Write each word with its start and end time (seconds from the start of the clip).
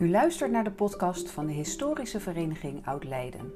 U 0.00 0.10
luistert 0.10 0.50
naar 0.50 0.64
de 0.64 0.72
podcast 0.72 1.30
van 1.30 1.46
de 1.46 1.52
Historische 1.52 2.20
Vereniging 2.20 2.86
Oud-Leiden. 2.86 3.52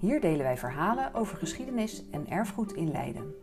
Hier 0.00 0.20
delen 0.20 0.42
wij 0.42 0.56
verhalen 0.56 1.14
over 1.14 1.36
geschiedenis 1.36 2.10
en 2.10 2.26
erfgoed 2.26 2.72
in 2.72 2.90
Leiden. 2.90 3.34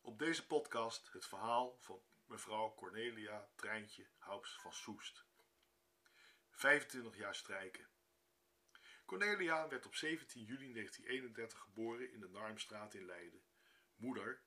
Op 0.00 0.18
deze 0.18 0.46
podcast 0.46 1.12
het 1.12 1.26
verhaal 1.26 1.76
van 1.78 2.00
mevrouw 2.26 2.74
Cornelia 2.74 3.48
Treintje 3.56 4.06
Haups 4.18 4.58
van 4.60 4.72
Soest. 4.72 5.24
25 6.50 7.16
jaar 7.16 7.34
strijken. 7.34 7.86
Cornelia 9.04 9.68
werd 9.68 9.86
op 9.86 9.94
17 9.94 10.44
juli 10.44 10.72
1931 10.72 11.58
geboren 11.58 12.12
in 12.12 12.20
de 12.20 12.28
Narmstraat 12.28 12.94
in 12.94 13.04
Leiden. 13.06 13.42
Moeder, 13.96 14.42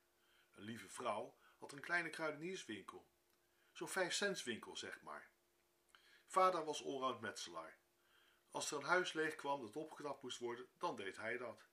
een 0.55 0.63
lieve 0.63 0.89
vrouw, 0.89 1.37
had 1.59 1.71
een 1.71 1.79
kleine 1.79 2.09
kruidenierswinkel. 2.09 3.07
Zo'n 3.71 3.87
vijf 3.87 4.13
centswinkel, 4.13 4.77
zeg 4.77 5.01
maar. 5.01 5.29
Vader 6.25 6.65
was 6.65 6.85
allround 6.85 7.21
metselaar. 7.21 7.77
Als 8.51 8.71
er 8.71 8.77
een 8.77 8.83
huis 8.83 9.13
leeg 9.13 9.35
kwam 9.35 9.61
dat 9.61 9.75
opgeknapt 9.75 10.21
moest 10.21 10.39
worden, 10.39 10.67
dan 10.77 10.95
deed 10.95 11.17
hij 11.17 11.37
dat. 11.37 11.67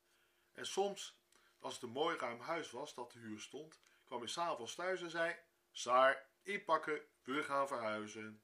En 0.52 0.66
soms, 0.66 1.18
als 1.58 1.74
het 1.74 1.82
een 1.82 1.90
mooi 1.90 2.16
ruim 2.16 2.40
huis 2.40 2.70
was 2.70 2.94
dat 2.94 3.10
te 3.10 3.18
huur 3.18 3.40
stond, 3.40 3.80
kwam 4.04 4.18
hij 4.18 4.28
s'avonds 4.28 4.74
thuis 4.74 5.02
en 5.02 5.10
zei: 5.10 5.36
Saar, 5.72 6.26
inpakken, 6.42 7.00
we 7.22 7.42
gaan 7.42 7.68
verhuizen. 7.68 8.42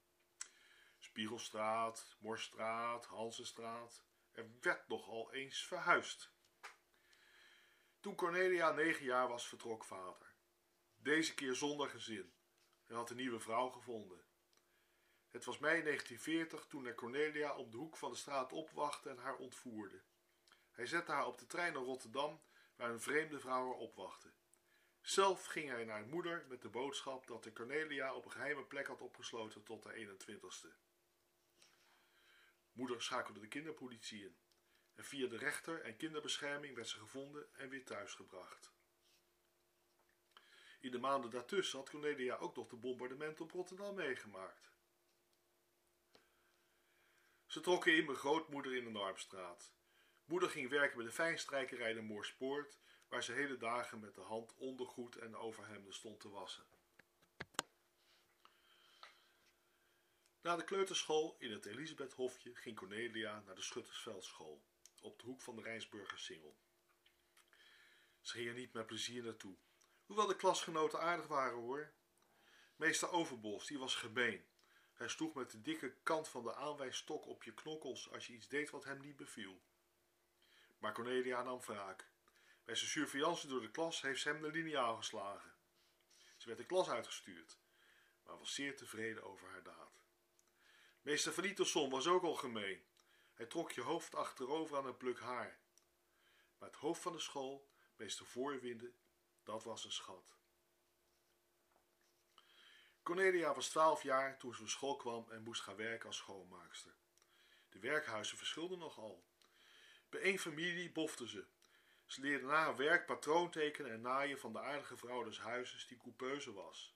Spiegelstraat, 0.99 2.15
Morstraat, 2.19 3.05
Hansenstraat. 3.05 4.03
Er 4.31 4.49
werd 4.61 4.87
nogal 4.87 5.33
eens 5.33 5.65
verhuisd. 5.65 6.31
Toen 7.99 8.15
Cornelia 8.15 8.71
negen 8.71 9.05
jaar 9.05 9.27
was, 9.27 9.47
vertrok 9.47 9.83
vader. 9.83 10.28
Deze 11.01 11.33
keer 11.33 11.55
zonder 11.55 11.89
gezin. 11.89 12.33
Hij 12.85 12.95
had 12.95 13.09
een 13.09 13.15
nieuwe 13.15 13.39
vrouw 13.39 13.69
gevonden. 13.69 14.25
Het 15.29 15.45
was 15.45 15.59
mei 15.59 15.83
1940 15.83 16.65
toen 16.65 16.83
hij 16.83 16.95
Cornelia 16.95 17.55
op 17.55 17.71
de 17.71 17.77
hoek 17.77 17.97
van 17.97 18.11
de 18.11 18.17
straat 18.17 18.51
opwachtte 18.51 19.09
en 19.09 19.17
haar 19.17 19.35
ontvoerde. 19.35 20.01
Hij 20.71 20.85
zette 20.85 21.11
haar 21.11 21.25
op 21.25 21.37
de 21.37 21.45
trein 21.45 21.73
naar 21.73 21.81
Rotterdam, 21.81 22.41
waar 22.75 22.89
een 22.89 23.01
vreemde 23.01 23.39
vrouw 23.39 23.65
haar 23.65 23.77
opwachtte. 23.77 24.33
Zelf 25.01 25.45
ging 25.45 25.69
hij 25.69 25.85
naar 25.85 26.05
moeder 26.05 26.45
met 26.47 26.61
de 26.61 26.69
boodschap 26.69 27.27
dat 27.27 27.43
de 27.43 27.53
Cornelia 27.53 28.13
op 28.13 28.25
een 28.25 28.31
geheime 28.31 28.65
plek 28.65 28.87
had 28.87 29.01
opgesloten 29.01 29.63
tot 29.63 29.83
de 29.83 30.17
21ste. 30.19 30.67
Moeder 32.71 33.01
schakelde 33.01 33.39
de 33.39 33.47
kinderpolitie 33.47 34.23
in 34.23 34.37
en 34.95 35.03
via 35.03 35.27
de 35.27 35.37
rechter 35.37 35.81
en 35.81 35.97
kinderbescherming 35.97 36.75
werd 36.75 36.87
ze 36.87 36.97
gevonden 36.97 37.53
en 37.53 37.69
weer 37.69 37.85
thuisgebracht. 37.85 38.77
In 40.79 40.91
de 40.91 40.97
maanden 40.97 41.29
daartussen 41.29 41.79
had 41.79 41.89
Cornelia 41.89 42.35
ook 42.35 42.55
nog 42.55 42.67
de 42.67 42.75
bombardementen 42.75 43.45
op 43.45 43.51
Rotterdam 43.51 43.95
meegemaakt. 43.95 44.71
Ze 47.45 47.59
trokken 47.59 47.95
in 47.95 48.05
bij 48.05 48.15
grootmoeder 48.15 48.75
in 48.75 48.83
de 48.83 48.89
Narmstraat. 48.89 49.71
Moeder 50.25 50.49
ging 50.49 50.69
werken 50.69 50.97
bij 50.97 51.05
de 51.05 51.11
fijnstrijkerij 51.11 51.93
de 51.93 52.01
Moorspoort, 52.01 52.77
waar 53.07 53.23
ze 53.23 53.31
hele 53.31 53.57
dagen 53.57 53.99
met 53.99 54.15
de 54.15 54.21
hand 54.21 54.53
ondergoed 54.57 55.15
en 55.15 55.35
overhemden 55.35 55.93
stond 55.93 56.19
te 56.19 56.29
wassen. 56.29 56.63
Na 60.41 60.55
de 60.55 60.63
kleuterschool 60.63 61.35
in 61.39 61.51
het 61.51 61.65
Elisabethhofje 61.65 62.55
ging 62.55 62.75
Cornelia 62.75 63.43
naar 63.45 63.55
de 63.55 63.61
Schuttersveldschool, 63.61 64.61
op 65.01 65.19
de 65.19 65.25
hoek 65.25 65.41
van 65.41 65.55
de 65.55 65.61
Rijnsburger 65.61 66.19
Singel. 66.19 66.55
Ze 68.21 68.31
ging 68.31 68.47
er 68.47 68.53
niet 68.53 68.73
met 68.73 68.85
plezier 68.85 69.23
naartoe, 69.23 69.55
hoewel 70.09 70.27
de 70.27 70.35
klasgenoten 70.35 70.99
aardig 70.99 71.27
waren 71.27 71.57
hoor. 71.57 71.91
Meester 72.75 73.09
Overbos, 73.11 73.67
die 73.67 73.79
was 73.79 73.95
gemeen. 73.95 74.45
Hij 74.93 75.07
sloeg 75.07 75.33
met 75.33 75.51
de 75.51 75.61
dikke 75.61 75.95
kant 76.03 76.27
van 76.27 76.43
de 76.43 76.55
aanwijsstok 76.55 77.25
op 77.25 77.43
je 77.43 77.53
knokkels 77.53 78.11
als 78.11 78.27
je 78.27 78.33
iets 78.33 78.47
deed 78.47 78.69
wat 78.69 78.83
hem 78.83 78.99
niet 79.01 79.15
beviel. 79.15 79.61
Maar 80.77 80.93
Cornelia 80.93 81.43
nam 81.43 81.59
wraak. 81.59 82.09
Bij 82.63 82.75
zijn 82.75 82.89
surveillance 82.89 83.47
door 83.47 83.61
de 83.61 83.71
klas 83.71 84.01
heeft 84.01 84.21
ze 84.21 84.29
hem 84.29 84.41
de 84.41 84.51
liniaal 84.51 84.95
geslagen. 84.95 85.53
Ze 86.37 86.47
werd 86.47 86.59
de 86.59 86.65
klas 86.65 86.89
uitgestuurd, 86.89 87.59
maar 88.23 88.37
was 88.37 88.53
zeer 88.53 88.77
tevreden 88.77 89.23
over 89.23 89.49
haar 89.49 89.63
daad. 89.63 90.03
Meester 91.01 91.33
Van 91.33 91.43
Iterson 91.43 91.89
was 91.89 92.07
ook 92.07 92.23
al 92.23 92.35
gemeen. 92.35 92.85
Hij 93.33 93.45
trok 93.45 93.71
je 93.71 93.81
hoofd 93.81 94.15
achterover 94.15 94.77
aan 94.77 94.85
een 94.85 94.97
pluk 94.97 95.19
haar. 95.19 95.59
Maar 96.57 96.69
het 96.69 96.77
hoofd 96.77 97.01
van 97.01 97.11
de 97.11 97.19
school, 97.19 97.69
meester 97.95 98.25
Voorwinde, 98.25 98.93
dat 99.49 99.63
was 99.63 99.85
een 99.85 99.91
schat. 99.91 100.37
Cornelia 103.03 103.53
was 103.53 103.69
twaalf 103.69 104.03
jaar 104.03 104.37
toen 104.37 104.53
ze 104.53 104.61
op 104.61 104.67
school 104.67 104.95
kwam 104.95 105.31
en 105.31 105.43
moest 105.43 105.61
gaan 105.61 105.75
werken 105.75 106.07
als 106.07 106.17
schoonmaakster. 106.17 106.95
De 107.69 107.79
werkhuizen 107.79 108.37
verschilden 108.37 108.79
nogal. 108.79 109.25
Bij 110.09 110.21
één 110.21 110.39
familie 110.39 110.91
bofte 110.91 111.27
ze. 111.27 111.45
Ze 112.05 112.21
leerde 112.21 112.45
na 112.45 112.63
haar 112.63 112.75
werk 112.75 113.05
patroon 113.05 113.51
tekenen 113.51 113.91
en 113.91 114.01
naaien 114.01 114.39
van 114.39 114.53
de 114.53 114.59
aardige 114.59 114.97
vrouw 114.97 115.23
des 115.23 115.39
huizes 115.39 115.87
die 115.87 115.97
coupeuse 115.97 116.53
was. 116.53 116.95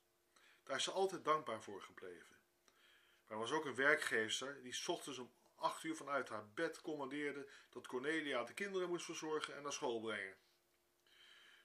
Daar 0.63 0.77
is 0.77 0.83
ze 0.83 0.91
altijd 0.91 1.23
dankbaar 1.23 1.61
voor 1.63 1.81
gebleven. 1.81 2.37
Maar 3.23 3.31
er 3.31 3.37
was 3.37 3.51
ook 3.51 3.65
een 3.65 3.75
werkgeefster 3.75 4.63
die 4.63 4.87
ochtends 4.87 5.19
om 5.19 5.33
acht 5.55 5.83
uur 5.83 5.95
vanuit 5.95 6.29
haar 6.29 6.49
bed 6.49 6.81
commandeerde 6.81 7.49
dat 7.69 7.87
Cornelia 7.87 8.43
de 8.43 8.53
kinderen 8.53 8.89
moest 8.89 9.05
verzorgen 9.05 9.55
en 9.55 9.63
naar 9.63 9.73
school 9.73 9.99
brengen. 9.99 10.37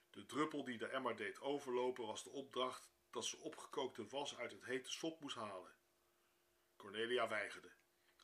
De 0.09 0.25
druppel 0.25 0.63
die 0.63 0.77
de 0.77 0.87
emmer 0.87 1.15
deed 1.15 1.41
overlopen 1.41 2.05
was 2.05 2.23
de 2.23 2.29
opdracht 2.29 2.89
dat 3.09 3.25
ze 3.25 3.37
opgekookte 3.37 4.07
was 4.07 4.37
uit 4.37 4.51
het 4.51 4.65
hete 4.65 4.91
sop 4.91 5.19
moest 5.19 5.35
halen. 5.35 5.75
Cornelia 6.75 7.27
weigerde, 7.27 7.71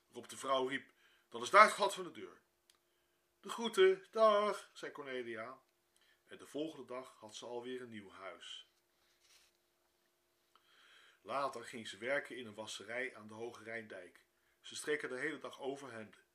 waarop 0.07 0.29
de 0.29 0.37
vrouw 0.37 0.67
riep: 0.67 0.93
Dan 1.29 1.41
is 1.41 1.49
daar 1.49 1.63
het 1.63 1.73
gat 1.73 1.93
van 1.93 2.03
de 2.03 2.11
deur. 2.11 2.41
De 3.39 3.49
groeten, 3.49 4.07
dag, 4.11 4.69
zei 4.73 4.91
Cornelia. 4.91 5.59
En 6.25 6.37
de 6.37 6.47
volgende 6.47 6.85
dag 6.85 7.15
had 7.19 7.35
ze 7.35 7.45
alweer 7.45 7.81
een 7.81 7.89
nieuw 7.89 8.11
huis. 8.11 8.69
Later 11.21 11.65
ging 11.65 11.87
ze 11.87 11.97
werken 11.97 12.37
in 12.37 12.45
een 12.45 12.53
wasserij 12.53 13.15
aan 13.15 13.27
de 13.27 13.33
Hoge 13.33 13.63
Rijndijk. 13.63 14.25
Ze 14.61 14.75
streken 14.75 15.09
de 15.09 15.17
hele 15.17 15.37
dag 15.37 15.59
overhemden. 15.59 16.25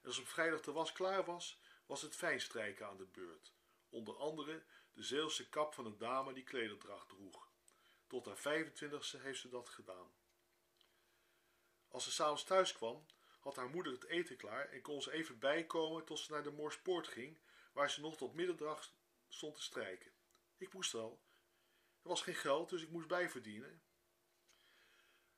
En 0.00 0.06
als 0.06 0.18
op 0.18 0.26
vrijdag 0.26 0.60
de 0.60 0.72
was 0.72 0.92
klaar 0.92 1.24
was, 1.24 1.60
was 1.86 2.02
het 2.02 2.16
fijnstrijken 2.16 2.86
aan 2.86 2.96
de 2.96 3.06
beurt. 3.06 3.54
Onder 3.88 4.16
andere 4.16 4.64
de 4.92 5.02
Zeelse 5.02 5.48
kap 5.48 5.74
van 5.74 5.86
een 5.86 5.98
dame 5.98 6.32
die 6.32 6.44
klederdracht 6.44 7.08
droeg. 7.08 7.48
Tot 8.06 8.26
haar 8.26 8.64
25ste 8.64 9.20
heeft 9.20 9.40
ze 9.40 9.48
dat 9.48 9.68
gedaan. 9.68 10.14
Als 11.88 12.04
ze 12.04 12.10
s'avonds 12.10 12.44
thuis 12.44 12.72
kwam, 12.72 13.06
had 13.40 13.56
haar 13.56 13.68
moeder 13.68 13.92
het 13.92 14.04
eten 14.04 14.36
klaar 14.36 14.68
en 14.68 14.82
kon 14.82 15.02
ze 15.02 15.12
even 15.12 15.38
bijkomen 15.38 16.04
tot 16.04 16.18
ze 16.18 16.32
naar 16.32 16.42
de 16.42 16.50
Moorspoort 16.50 17.08
ging, 17.08 17.38
waar 17.72 17.90
ze 17.90 18.00
nog 18.00 18.16
tot 18.16 18.34
midderdag 18.34 18.94
stond 19.28 19.54
te 19.54 19.62
strijken. 19.62 20.12
Ik 20.56 20.72
moest 20.72 20.92
wel. 20.92 21.22
Er 22.02 22.08
was 22.08 22.22
geen 22.22 22.34
geld, 22.34 22.70
dus 22.70 22.82
ik 22.82 22.90
moest 22.90 23.08
bijverdienen. 23.08 23.82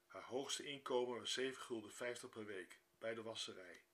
Haar 0.07 0.25
hoogste 0.25 0.65
inkomen 0.65 1.19
was 1.19 1.33
7 1.33 1.63
gulden 1.63 1.93
50 1.93 2.29
per 2.29 2.45
week 2.45 2.81
bij 2.99 3.15
de 3.15 3.23
wasserij. 3.23 3.85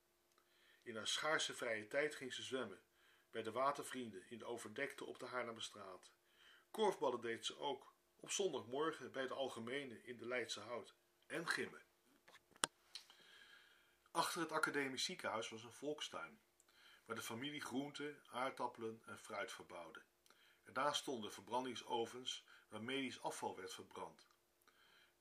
In 0.82 0.96
haar 0.96 1.08
schaarse 1.08 1.54
vrije 1.54 1.86
tijd 1.86 2.14
ging 2.14 2.32
ze 2.34 2.42
zwemmen 2.42 2.82
bij 3.30 3.42
de 3.42 3.52
watervrienden 3.52 4.30
in 4.30 4.38
de 4.38 4.44
overdekte 4.44 5.04
op 5.04 5.18
de 5.18 5.26
Haarlemmerstraat. 5.26 6.10
Korfballen 6.70 7.20
deed 7.20 7.46
ze 7.46 7.58
ook 7.58 7.92
op 8.16 8.30
zondagmorgen 8.30 9.12
bij 9.12 9.26
de 9.26 9.34
Algemene 9.34 10.02
in 10.02 10.16
de 10.16 10.26
Leidse 10.26 10.60
Hout 10.60 10.94
en 11.26 11.48
gimmen. 11.48 11.82
Achter 14.10 14.40
het 14.40 14.52
academisch 14.52 15.04
ziekenhuis 15.04 15.48
was 15.48 15.64
een 15.64 15.72
volkstuin, 15.72 16.40
waar 17.04 17.16
de 17.16 17.22
familie 17.22 17.60
groenten, 17.60 18.22
aardappelen 18.30 19.02
en 19.06 19.18
fruit 19.18 19.52
verbouwde. 19.52 20.02
Ernaast 20.64 21.00
stonden 21.00 21.32
verbrandingsovens 21.32 22.44
waar 22.68 22.82
medisch 22.82 23.22
afval 23.22 23.56
werd 23.56 23.74
verbrand. 23.74 24.28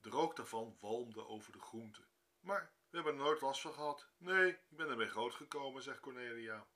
De 0.02 0.10
rook 0.10 0.36
daarvan 0.36 0.78
walmde 0.80 1.26
over 1.26 1.52
de 1.52 1.60
groenten. 1.60 2.08
Maar 2.40 2.72
we 2.90 2.96
hebben 2.96 3.14
er 3.14 3.20
nooit 3.20 3.42
last 3.42 3.62
van 3.62 3.74
gehad. 3.74 4.08
Nee, 4.18 4.50
ik 4.50 4.78
ben 4.78 4.90
ermee 4.90 5.08
groot 5.08 5.34
gekomen, 5.34 5.82
zegt 5.82 6.00
Cornelia. 6.00 6.68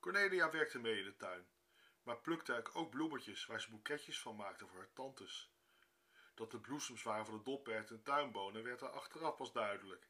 Cornelia 0.00 0.50
werkte 0.50 0.78
mee 0.78 0.98
in 0.98 1.04
de 1.04 1.16
tuin, 1.16 1.48
maar 2.02 2.20
plukte 2.20 2.70
ook 2.72 2.90
bloemetjes 2.90 3.46
waar 3.46 3.60
ze 3.60 3.70
boeketjes 3.70 4.20
van 4.20 4.36
maakte 4.36 4.66
voor 4.66 4.78
haar 4.78 4.92
tantes. 4.92 5.52
Dat 6.34 6.50
de 6.50 6.60
bloesems 6.60 7.02
waren 7.02 7.24
van 7.26 7.36
de 7.36 7.42
doppert 7.42 7.90
en 7.90 8.02
tuinbonen 8.02 8.62
werd 8.62 8.80
er 8.80 8.88
achteraf 8.88 9.36
pas 9.36 9.52
duidelijk. 9.52 10.08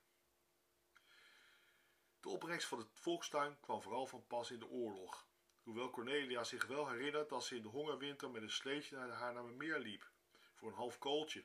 De 2.21 2.29
opbrengst 2.29 2.69
van 2.69 2.79
de 2.79 2.87
volkstuin 2.95 3.61
kwam 3.61 3.83
vooral 3.83 4.07
van 4.07 4.27
pas 4.27 4.51
in 4.51 4.59
de 4.59 4.69
oorlog, 4.69 5.27
hoewel 5.63 5.91
Cornelia 5.91 6.45
zich 6.45 6.67
wel 6.67 6.89
herinnert 6.89 7.29
dat 7.29 7.45
ze 7.45 7.57
in 7.57 7.63
de 7.63 7.69
hongerwinter 7.69 8.31
met 8.31 8.43
een 8.43 8.51
sleetje 8.51 8.97
naar 8.97 9.07
de 9.07 9.13
Haarlemmermeer 9.13 9.79
liep, 9.79 10.11
voor 10.55 10.69
een 10.69 10.77
half 10.77 10.99
kooltje. 10.99 11.45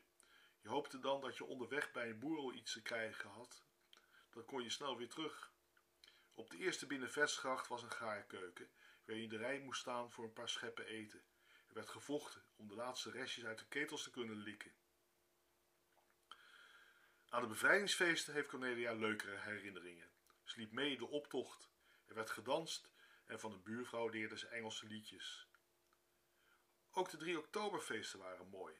Je 0.62 0.70
hoopte 0.70 1.00
dan 1.00 1.22
dat 1.22 1.38
je 1.38 1.46
onderweg 1.46 1.92
bij 1.92 2.10
een 2.10 2.20
boer 2.20 2.54
iets 2.54 2.74
te 2.74 2.82
krijgen 2.82 3.30
had. 3.30 3.64
Dan 4.30 4.46
kon 4.46 4.64
je 4.64 4.70
snel 4.70 4.98
weer 4.98 5.10
terug. 5.10 5.54
Op 6.36 6.50
de 6.50 6.58
eerste 6.58 6.86
binnenvestgracht 6.86 7.68
was 7.68 7.84
een 7.84 7.92
gaarkeuken, 7.92 8.70
waar 9.06 9.16
je 9.16 9.22
in 9.22 9.30
de 9.30 9.38
rij 9.38 9.60
moest 9.60 9.82
staan 9.82 10.12
voor 10.12 10.24
een 10.24 10.34
paar 10.34 10.50
scheppen 10.50 10.86
eten. 10.86 11.24
werd 11.68 11.90
gevochten 11.90 12.44
om 12.56 12.68
de 12.68 12.76
laatste 12.76 13.12
restjes 13.12 13.46
uit 13.46 13.60
de 13.60 13.68
ketels 13.68 14.04
te 14.04 14.12
kunnen 14.12 14.36
likken. 14.36 14.72
Aan 17.30 17.42
de 17.42 17.48
bevrijdingsfeesten 17.48 18.34
heeft 18.34 18.50
Cornelia 18.50 18.94
leukere 18.94 19.38
herinneringen. 19.38 20.10
Ze 20.44 20.60
liep 20.60 20.72
mee 20.72 20.98
de 20.98 21.08
optocht, 21.08 21.70
er 22.06 22.16
werd 22.16 22.30
gedanst 22.30 22.90
en 23.26 23.40
van 23.40 23.52
een 23.52 23.64
buurvrouw 23.64 24.08
leerde 24.08 24.38
ze 24.38 24.48
Engelse 24.48 24.86
liedjes. 24.86 25.48
Ook 26.92 27.10
de 27.10 27.18
3 27.18 27.38
oktoberfeesten 27.38 28.20
waren 28.20 28.48
mooi. 28.48 28.76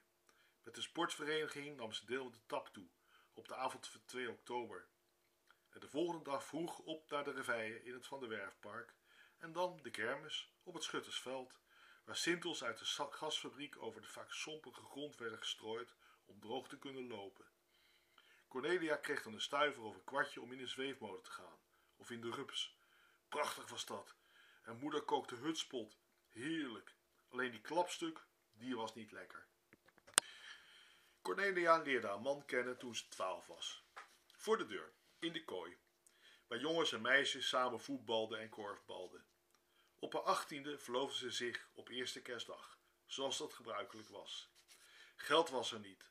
Met 0.64 0.76
de 0.76 0.82
sportvereniging 0.82 1.78
nam 1.78 1.94
ze 1.94 2.06
deel 2.06 2.32
de 2.32 2.46
tap 2.46 2.68
toe 2.68 2.88
op 3.34 3.48
de 3.48 3.56
avond 3.56 3.88
van 3.88 4.06
2 4.06 4.30
oktober. 4.30 4.88
En 5.76 5.82
de 5.82 5.88
volgende 5.88 6.24
dag 6.24 6.46
vroeg 6.46 6.80
op 6.80 7.10
naar 7.10 7.24
de 7.24 7.32
reveille 7.32 7.84
in 7.84 7.94
het 7.94 8.08
Van 8.08 8.20
der 8.20 8.30
Werfpark 8.30 8.94
en 9.38 9.52
dan 9.52 9.80
de 9.82 9.90
kermis 9.90 10.54
op 10.64 10.74
het 10.74 10.84
Schuttersveld, 10.84 11.60
waar 12.04 12.16
sintels 12.16 12.64
uit 12.64 12.78
de 12.78 12.86
gasfabriek 12.86 13.78
over 13.82 14.02
de 14.02 14.08
vaak 14.08 14.32
sompige 14.32 14.82
grond 14.82 15.18
werden 15.18 15.40
gestrooid 15.40 15.96
om 16.26 16.40
droog 16.40 16.68
te 16.68 16.78
kunnen 16.78 17.08
lopen. 17.08 17.46
Cornelia 18.48 18.96
kreeg 18.96 19.24
dan 19.24 19.34
een 19.34 19.42
stuiver 19.42 19.84
of 19.84 19.96
een 19.96 20.04
kwartje 20.04 20.42
om 20.42 20.52
in 20.52 20.60
een 20.60 20.68
zweefmolen 20.68 21.22
te 21.22 21.32
gaan, 21.32 21.60
of 21.96 22.10
in 22.12 22.22
de 22.22 22.32
rups. 22.32 22.78
Prachtig 23.30 23.70
was 23.70 23.86
dat. 23.86 24.16
En 24.64 24.78
moeder 24.78 25.02
kookte 25.02 25.36
hutspot. 25.36 25.98
Heerlijk. 26.30 26.96
Alleen 27.30 27.52
die 27.52 27.62
klapstuk, 27.62 28.26
die 28.52 28.76
was 28.76 28.96
niet 28.96 29.12
lekker. 29.12 29.48
Cornelia 31.22 31.78
leerde 31.78 32.08
haar 32.08 32.22
man 32.22 32.46
kennen 32.46 32.78
toen 32.78 32.96
ze 32.96 33.08
twaalf 33.08 33.48
was. 33.48 33.84
Voor 34.36 34.58
de 34.58 34.66
deur, 34.66 34.94
in 35.20 35.34
de 35.34 35.44
kooi, 35.44 35.78
waar 36.48 36.60
jongens 36.60 36.92
en 36.92 37.02
meisjes 37.02 37.48
samen 37.48 37.80
voetbalden 37.80 38.40
en 38.40 38.50
korfbalden. 38.50 39.26
Op 40.00 40.14
haar 40.14 40.22
achttiende 40.22 40.78
verloofde 40.78 41.18
ze 41.18 41.32
zich 41.32 41.70
op 41.74 41.90
eerste 41.90 42.22
kerstdag, 42.22 42.80
zoals 43.06 43.38
dat 43.38 43.54
gebruikelijk 43.54 44.10
was. 44.10 44.50
Geld 45.16 45.50
was 45.50 45.72
er 45.72 45.80
niet, 45.80 46.10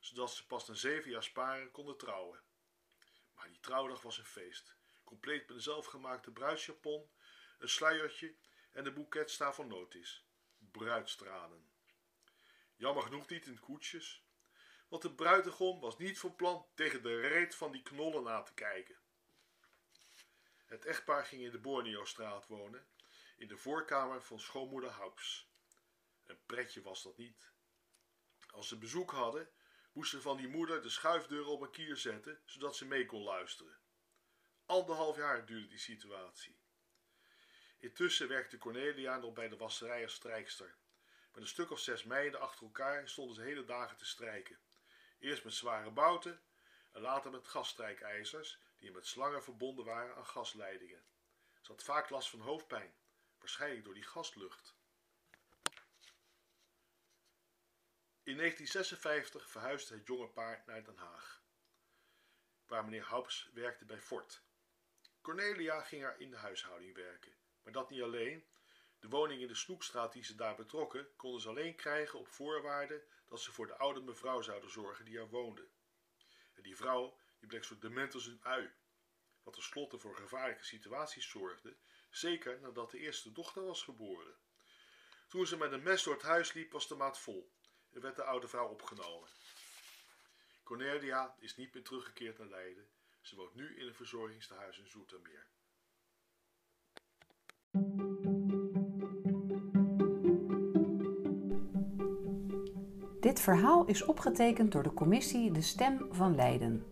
zodat 0.00 0.34
ze 0.34 0.46
pas 0.46 0.66
na 0.66 0.74
zeven 0.74 1.10
jaar 1.10 1.22
sparen 1.22 1.70
konden 1.70 1.96
trouwen. 1.96 2.42
Maar 3.34 3.48
die 3.48 3.60
trouwdag 3.60 4.02
was 4.02 4.18
een 4.18 4.24
feest, 4.24 4.76
compleet 5.04 5.46
met 5.46 5.56
een 5.56 5.62
zelfgemaakte 5.62 6.30
bruidsjapon, 6.30 7.10
een 7.58 7.68
sluiertje 7.68 8.34
en 8.72 8.84
de 8.84 8.92
boeketstaaf 8.92 9.54
van 9.54 9.66
notis. 9.66 10.24
Jammer 12.76 13.02
genoeg 13.02 13.28
niet 13.28 13.46
in 13.46 13.60
koetsjes, 13.60 14.24
want 14.88 15.02
de 15.02 15.14
bruidegom 15.14 15.80
was 15.80 15.98
niet 15.98 16.18
van 16.18 16.36
plan 16.36 16.66
tegen 16.74 17.02
de 17.02 17.20
reet 17.20 17.54
van 17.54 17.72
die 17.72 17.82
knollen 17.82 18.28
aan 18.28 18.44
te 18.44 18.54
kijken. 18.54 18.96
Het 20.64 20.84
echtpaar 20.84 21.24
ging 21.24 21.42
in 21.42 21.50
de 21.50 21.58
Borneo-straat 21.58 22.46
wonen, 22.46 22.86
in 23.36 23.48
de 23.48 23.56
voorkamer 23.56 24.22
van 24.22 24.40
schoonmoeder 24.40 24.90
Haups. 24.90 25.48
Een 26.26 26.44
pretje 26.46 26.82
was 26.82 27.02
dat 27.02 27.16
niet. 27.16 27.52
Als 28.50 28.68
ze 28.68 28.78
bezoek 28.78 29.10
hadden, 29.10 29.50
moesten 29.92 30.22
van 30.22 30.36
die 30.36 30.48
moeder 30.48 30.82
de 30.82 30.88
schuifdeur 30.88 31.46
op 31.46 31.60
een 31.60 31.70
kier 31.70 31.96
zetten, 31.96 32.42
zodat 32.44 32.76
ze 32.76 32.86
mee 32.86 33.06
kon 33.06 33.22
luisteren. 33.22 33.78
Anderhalf 34.66 35.16
jaar 35.16 35.46
duurde 35.46 35.68
die 35.68 35.78
situatie. 35.78 36.56
Intussen 37.78 38.28
werkte 38.28 38.58
Cornelia 38.58 39.16
nog 39.18 39.32
bij 39.32 39.48
de 39.48 39.56
wasserij 39.56 40.02
als 40.02 40.14
strijkster. 40.14 40.76
Met 41.32 41.42
een 41.42 41.48
stuk 41.48 41.70
of 41.70 41.80
zes 41.80 42.04
meiden 42.04 42.40
achter 42.40 42.64
elkaar 42.64 43.08
stonden 43.08 43.34
ze 43.34 43.42
hele 43.42 43.64
dagen 43.64 43.96
te 43.96 44.06
strijken. 44.06 44.58
Eerst 45.18 45.44
met 45.44 45.54
zware 45.54 45.90
bouten 45.90 46.42
en 46.92 47.00
later 47.00 47.30
met 47.30 47.48
gasstrijkijzers 47.48 48.58
die 48.78 48.92
met 48.92 49.06
slangen 49.06 49.42
verbonden 49.42 49.84
waren 49.84 50.16
aan 50.16 50.26
gasleidingen. 50.26 51.04
Ze 51.60 51.72
had 51.72 51.82
vaak 51.82 52.10
last 52.10 52.30
van 52.30 52.40
hoofdpijn, 52.40 52.94
waarschijnlijk 53.38 53.84
door 53.84 53.94
die 53.94 54.02
gaslucht. 54.02 54.74
In 58.22 58.36
1956 58.36 59.50
verhuisde 59.50 59.94
het 59.94 60.06
jonge 60.06 60.28
paar 60.28 60.62
naar 60.66 60.84
Den 60.84 60.96
Haag, 60.96 61.42
waar 62.66 62.84
meneer 62.84 63.04
Haups 63.04 63.50
werkte 63.52 63.84
bij 63.84 64.00
Fort. 64.00 64.42
Cornelia 65.20 65.80
ging 65.80 66.02
er 66.02 66.20
in 66.20 66.30
de 66.30 66.36
huishouding 66.36 66.94
werken, 66.94 67.36
maar 67.62 67.72
dat 67.72 67.90
niet 67.90 68.02
alleen. 68.02 68.46
De 68.98 69.08
woning 69.08 69.40
in 69.40 69.48
de 69.48 69.54
Snoekstraat 69.54 70.12
die 70.12 70.24
ze 70.24 70.34
daar 70.34 70.54
betrokken, 70.54 71.16
konden 71.16 71.40
ze 71.40 71.48
alleen 71.48 71.74
krijgen 71.74 72.18
op 72.18 72.28
voorwaarde 72.28 73.04
dat 73.28 73.40
ze 73.40 73.52
voor 73.52 73.66
de 73.66 73.76
oude 73.76 74.00
mevrouw 74.00 74.42
zouden 74.42 74.70
zorgen 74.70 75.04
die 75.04 75.18
er 75.18 75.28
woonde. 75.28 75.68
En 76.52 76.62
die 76.62 76.76
vrouw 76.76 77.18
die 77.38 77.48
bleek 77.48 77.64
zo 77.64 77.78
dement 77.78 78.14
als 78.14 78.26
een 78.26 78.44
ui, 78.44 78.72
wat 79.42 79.54
tenslotte 79.54 79.98
voor 79.98 80.16
gevaarlijke 80.16 80.64
situaties 80.64 81.30
zorgde, 81.30 81.76
zeker 82.10 82.60
nadat 82.60 82.90
de 82.90 82.98
eerste 82.98 83.32
dochter 83.32 83.64
was 83.64 83.82
geboren. 83.82 84.36
Toen 85.28 85.46
ze 85.46 85.56
met 85.56 85.72
een 85.72 85.82
mes 85.82 86.02
door 86.02 86.14
het 86.14 86.22
huis 86.22 86.52
liep, 86.52 86.72
was 86.72 86.88
de 86.88 86.94
maat 86.94 87.18
vol 87.18 87.52
en 87.90 88.00
werd 88.00 88.16
de 88.16 88.24
oude 88.24 88.48
vrouw 88.48 88.68
opgenomen. 88.68 89.28
Cornelia 90.62 91.36
is 91.38 91.56
niet 91.56 91.74
meer 91.74 91.84
teruggekeerd 91.84 92.38
naar 92.38 92.48
Leiden. 92.48 92.88
Ze 93.20 93.36
woont 93.36 93.54
nu 93.54 93.76
in 93.76 93.86
een 93.86 93.94
verzorgingstehuis 93.94 94.78
in 94.78 94.88
Zoetermeer. 94.88 95.46
Dit 103.34 103.42
verhaal 103.42 103.84
is 103.84 104.04
opgetekend 104.04 104.72
door 104.72 104.82
de 104.82 104.94
commissie 104.94 105.50
De 105.50 105.60
Stem 105.60 106.06
van 106.10 106.34
Leiden. 106.34 106.84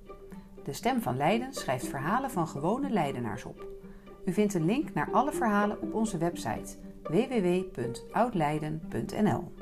De 0.64 0.72
Stem 0.72 1.00
van 1.00 1.16
Leiden 1.16 1.52
schrijft 1.52 1.86
verhalen 1.86 2.30
van 2.30 2.48
gewone 2.48 2.90
Leidenaars 2.90 3.44
op. 3.44 3.66
U 4.24 4.32
vindt 4.32 4.54
een 4.54 4.64
link 4.64 4.94
naar 4.94 5.08
alle 5.12 5.32
verhalen 5.32 5.80
op 5.80 5.94
onze 5.94 6.18
website 6.18 6.76
www.oudleiden.nl. 7.02 9.52